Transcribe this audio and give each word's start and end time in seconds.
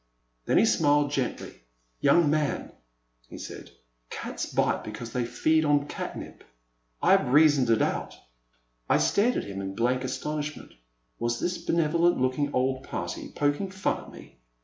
Then 0.45 0.57
he 0.57 0.65
smiled 0.65 1.11
gently. 1.11 1.61
"Young 1.99 2.27
man," 2.31 2.71
he 3.29 3.37
said, 3.37 3.69
*' 3.93 4.01
cats 4.09 4.47
bite 4.51 4.83
because 4.83 5.13
they 5.13 5.25
feed 5.25 5.63
on 5.63 5.87
cat 5.87 6.17
nip. 6.17 6.43
I 7.03 7.11
have 7.11 7.31
reasoned 7.31 7.69
it 7.69 7.83
out." 7.83 8.15
I 8.89 8.97
stared 8.97 9.35
at 9.37 9.43
him 9.43 9.61
in 9.61 9.75
blank 9.75 10.03
astonishment. 10.03 10.71
Was 11.19 11.39
this 11.39 11.59
benevolent 11.59 12.19
looking 12.19 12.51
old 12.51 12.81
party 12.83 13.31
poking 13.35 13.69
fun 13.69 14.03
at 14.05 14.11
me 14.11 14.39